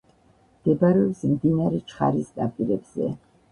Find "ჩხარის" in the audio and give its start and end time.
1.93-2.35